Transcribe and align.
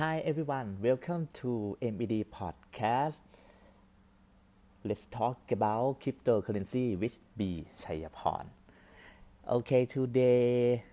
Hi 0.00 0.20
everyone, 0.24 0.78
welcome 0.80 1.28
to 1.44 1.76
MED 1.82 2.24
podcast. 2.32 3.20
Let's 4.82 5.04
talk 5.10 5.52
about 5.52 6.00
cryptocurrency 6.00 6.98
with 6.98 7.20
B. 7.36 7.66
Chayaporn. 7.78 8.46
Okay, 9.46 9.84
today 9.84 10.84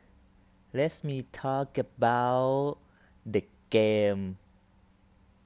let 0.74 1.02
me 1.06 1.24
talk 1.32 1.78
about 1.78 2.80
the 3.26 3.46
game 3.70 4.36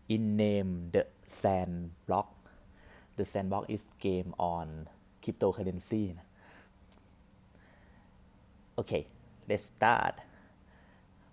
in 0.10 0.36
name 0.36 0.90
the 0.92 1.06
Sandbox. 1.28 2.34
The 3.16 3.26
Sandbox 3.26 3.70
is 3.70 3.84
game 4.00 4.34
on 4.40 4.90
cryptocurrency. 5.24 6.16
Okay, 8.80 9.06
let's 9.48 9.66
start. 9.66 10.16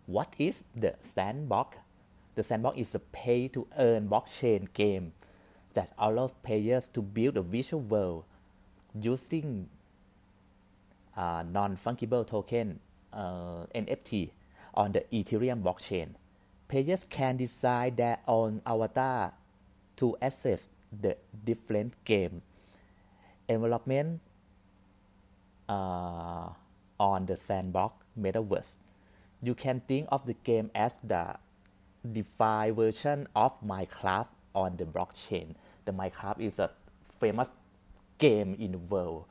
What 0.04 0.34
is 0.36 0.62
the 0.76 0.92
Sandbox? 1.00 1.78
The 2.38 2.44
Sandbox 2.44 2.78
is 2.78 2.94
a 2.94 3.00
pay 3.00 3.48
to 3.48 3.66
earn 3.76 4.08
blockchain 4.08 4.72
game 4.72 5.10
that 5.74 5.90
allows 5.98 6.30
players 6.44 6.86
to 6.92 7.02
build 7.02 7.36
a 7.36 7.42
visual 7.42 7.82
world 7.82 8.26
using 8.94 9.68
uh, 11.16 11.42
non 11.42 11.76
fungible 11.76 12.24
token 12.24 12.78
uh, 13.12 13.66
NFT 13.74 14.30
on 14.72 14.92
the 14.92 15.00
Ethereum 15.12 15.64
blockchain. 15.64 16.10
Players 16.68 17.04
can 17.10 17.38
design 17.38 17.96
their 17.96 18.20
own 18.28 18.62
avatar 18.64 19.32
to 19.96 20.16
access 20.22 20.68
the 20.92 21.16
different 21.44 21.94
game 22.04 22.42
environment 23.48 24.20
uh, 25.68 26.50
on 27.00 27.26
the 27.26 27.36
sandbox 27.36 27.96
metaverse. 28.16 28.78
You 29.42 29.56
can 29.56 29.80
think 29.88 30.06
of 30.12 30.24
the 30.24 30.34
game 30.34 30.70
as 30.72 30.92
the 31.02 31.34
DeFi 32.04 32.70
version 32.70 33.26
of 33.34 33.60
Minecraft 33.62 34.28
on 34.54 34.76
the 34.76 34.84
blockchain. 34.84 35.54
The 35.84 35.92
Minecraft 35.92 36.40
is 36.40 36.58
a 36.58 36.70
famous 37.20 37.48
game 38.18 38.56
in 38.58 38.72
the 38.72 38.78
world. 38.78 39.24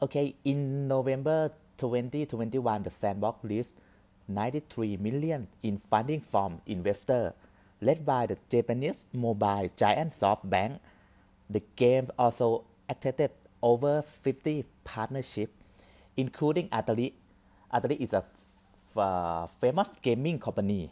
Okay, 0.00 0.34
in 0.44 0.86
November 0.86 1.50
2021, 1.76 2.82
the 2.84 2.90
Sandbox 2.90 3.44
raised 3.44 3.74
93 4.28 4.96
million 4.98 5.48
in 5.62 5.78
funding 5.78 6.20
from 6.20 6.60
investors 6.66 7.32
led 7.80 8.04
by 8.04 8.26
the 8.26 8.36
Japanese 8.50 8.98
mobile 9.12 9.70
giant 9.76 10.12
SoftBank. 10.12 10.78
The 11.50 11.62
game 11.76 12.08
also 12.18 12.64
attracted 12.88 13.30
over 13.62 14.02
50 14.02 14.64
partnerships, 14.84 15.52
including 16.16 16.68
Atari. 16.68 17.12
Atari 17.72 17.98
is 17.98 18.12
a 18.12 18.22
uh, 18.98 19.46
famous 19.60 19.88
gaming 20.02 20.38
company, 20.38 20.90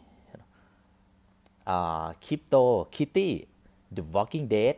uh, 1.65 2.13
Crypto 2.25 2.85
Kitty, 2.85 3.47
The 3.91 4.03
Walking 4.03 4.47
Dead, 4.47 4.77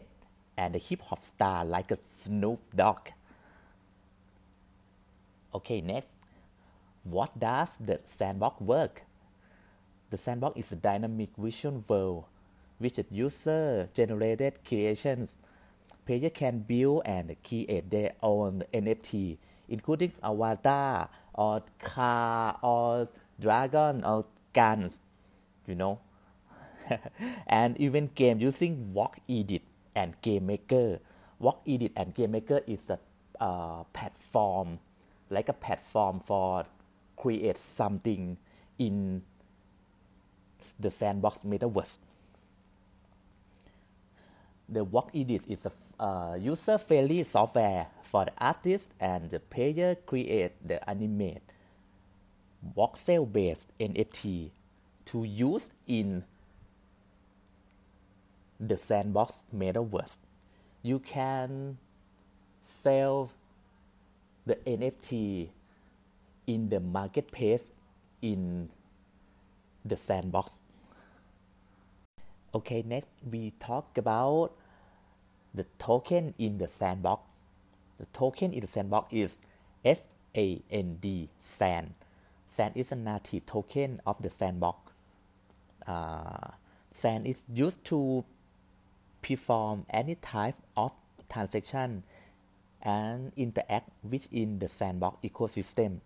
and 0.58 0.76
the 0.76 0.80
hip 0.80 1.02
hop 1.02 1.24
star 1.24 1.64
like 1.64 1.92
a 1.92 1.98
Snoop 2.18 2.60
Dogg. 2.76 3.10
Okay, 5.54 5.82
next. 5.82 6.10
What 7.04 7.40
does 7.40 7.70
the 7.80 8.00
sandbox 8.06 8.62
work? 8.62 9.04
The 10.10 10.18
sandbox 10.18 10.60
is 10.60 10.72
a 10.72 10.76
dynamic 10.76 11.30
visual 11.38 11.84
world 11.88 12.26
which 12.80 13.00
user 13.12 13.90
generated 13.94 14.60
creations. 14.66 15.36
Players 16.06 16.32
can 16.34 16.60
build 16.60 17.04
and 17.06 17.36
create 17.44 17.90
their 17.90 18.14
own 18.24 18.64
NFT, 18.74 19.38
including 19.68 20.14
avatar 20.24 21.10
or 21.34 21.64
car 21.80 22.58
or 22.62 23.08
dragon 23.40 24.04
or 24.04 24.26
guns, 24.54 25.00
you 25.68 25.76
know. 25.76 26.00
and 27.48 27.78
even 27.80 28.10
game 28.16 28.40
using 28.40 28.94
Walk 28.94 29.18
Edit 29.30 29.62
and 29.96 30.20
Game 30.22 30.48
Maker. 30.48 31.00
VoxEdit 31.42 31.92
and 31.96 32.14
Game 32.14 32.32
Maker 32.32 32.62
is 32.68 32.80
a 32.90 33.00
uh, 33.40 33.84
platform, 33.94 34.80
like 35.30 35.50
a 35.50 35.54
platform 35.54 36.20
for 36.20 36.66
create 37.16 37.58
something 37.58 38.38
in 38.78 39.22
the 40.80 40.92
sandbox 40.92 41.44
metaverse. 41.44 41.98
The 44.68 44.86
VoxEdit 44.86 45.44
is 45.48 45.66
a 45.66 45.72
uh, 46.00 46.38
user-friendly 46.40 47.24
software 47.24 47.88
for 48.02 48.26
the 48.26 48.32
artist 48.38 48.90
and 49.00 49.30
the 49.30 49.40
player 49.40 49.96
create 50.06 50.54
the 50.66 50.90
animate 50.90 51.42
voxel-based 52.76 53.68
NFT 53.80 54.52
to 55.06 55.24
use 55.24 55.70
in 55.88 56.24
the 58.60 58.78
sandbox 58.78 59.42
metaverse. 59.56 60.18
You 60.82 61.00
can 61.00 61.78
sell 62.64 63.32
the 64.46 64.56
NFT 64.56 65.50
in 66.48 66.70
the 66.70 66.80
marketplace 66.80 67.64
in 68.22 68.70
the 69.86 69.96
sandbox. 69.96 70.62
Okay, 72.54 72.84
next 72.86 73.12
we 73.30 73.54
talk 73.60 73.98
about 73.98 74.54
the 75.60 75.66
token 75.78 76.34
in 76.40 76.58
the 76.58 76.70
sandbox. 76.70 77.22
The 78.00 78.06
token 78.14 78.54
in 78.54 78.62
the 78.62 78.68
sandbox 78.68 79.14
is 79.14 79.38
SAND, 79.84 81.34
SAND. 81.42 81.94
SAND 82.50 82.78
is 82.78 82.94
a 82.94 82.96
native 82.96 83.46
token 83.46 84.00
of 84.08 84.22
the 84.22 84.30
sandbox. 84.30 84.94
Uh, 85.86 86.52
SAND 86.94 87.28
is 87.28 87.42
used 87.54 87.84
to 87.84 88.24
perform 89.22 89.86
any 89.90 90.16
type 90.16 90.56
of 90.78 90.94
transaction 91.30 92.04
and 92.82 93.34
interact 93.36 93.90
within 94.02 94.60
the 94.60 94.70
sandbox 94.70 95.18
ecosystem. 95.30 96.00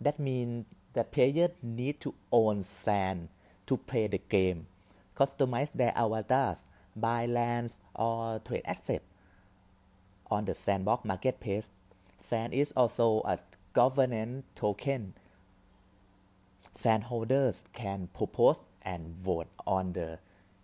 That 0.00 0.20
means 0.20 0.66
that 0.92 1.10
players 1.10 1.50
need 1.60 1.98
to 2.02 2.14
own 2.30 2.62
sand 2.62 3.30
to 3.66 3.78
play 3.78 4.06
the 4.06 4.18
game, 4.18 4.68
customize 5.16 5.72
their 5.72 5.92
avatars, 5.96 6.58
buy 6.96 7.26
lands, 7.26 7.72
or 7.94 8.40
trade 8.40 8.62
assets. 8.64 9.04
On 10.30 10.44
the 10.44 10.54
sandbox 10.54 11.04
marketplace, 11.04 11.68
sand 12.20 12.54
is 12.54 12.72
also 12.76 13.20
a 13.24 13.38
governance 13.72 14.44
token. 14.54 15.14
Sand 16.74 17.04
holders 17.04 17.62
can 17.72 18.08
propose 18.14 18.64
and 18.82 19.14
vote 19.16 19.48
on 19.66 19.92
the 19.92 20.18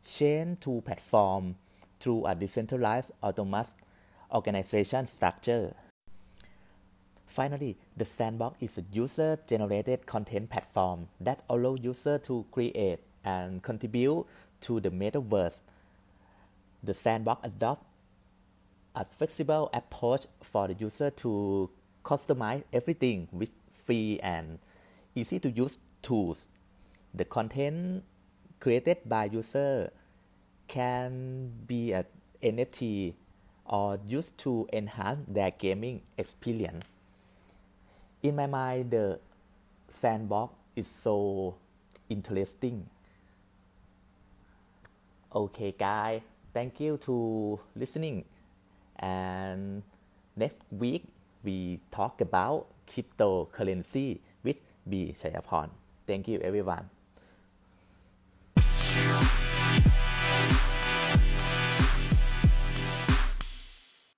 chain 0.04 0.56
to 0.60 0.80
platform 0.80 1.56
through 2.00 2.24
a 2.24 2.34
decentralized 2.34 3.10
autonomous 3.22 3.68
organization 4.32 5.06
structure. 5.06 5.74
Finally, 7.26 7.76
the 7.96 8.04
sandbox 8.04 8.56
is 8.60 8.78
a 8.78 8.84
user-generated 8.90 10.06
content 10.06 10.48
platform 10.48 11.08
that 11.20 11.42
allows 11.50 11.78
users 11.82 12.22
to 12.22 12.46
create 12.50 13.00
and 13.22 13.62
contribute 13.62 14.24
to 14.60 14.80
the 14.80 14.90
metaverse. 14.90 15.60
The 16.82 16.94
sandbox 16.94 17.40
adopts 17.44 17.84
a 18.94 19.04
flexible 19.04 19.70
approach 19.72 20.26
for 20.42 20.68
the 20.68 20.74
user 20.74 21.10
to 21.10 21.70
customize 22.04 22.64
everything 22.72 23.28
with 23.32 23.54
free 23.86 24.18
and 24.22 24.58
easy 25.14 25.38
to 25.38 25.50
use 25.50 25.78
tools. 26.02 26.46
The 27.14 27.24
content 27.24 28.04
created 28.60 28.98
by 29.06 29.26
user 29.26 29.90
can 30.66 31.52
be 31.66 31.92
an 31.92 32.04
NFT 32.42 33.14
or 33.64 33.98
used 34.06 34.36
to 34.38 34.68
enhance 34.72 35.24
their 35.28 35.50
gaming 35.50 36.02
experience. 36.16 36.84
In 38.22 38.36
my 38.36 38.46
mind, 38.46 38.90
the 38.90 39.20
sandbox 39.88 40.54
is 40.74 40.86
so 40.86 41.54
interesting. 42.08 42.88
Okay, 45.34 45.72
guys, 45.78 46.22
thank 46.52 46.80
you 46.80 46.96
to 46.98 47.58
listening. 47.76 48.24
And 48.98 49.82
next 50.36 50.62
week 50.70 51.04
we 51.44 51.80
talk 51.90 52.20
about 52.20 52.66
cryptocurrency 52.88 54.18
with 54.42 54.60
B. 54.88 55.14
Chayaporn. 55.16 55.70
Thank 56.06 56.28
you, 56.28 56.40
everyone. 56.40 56.88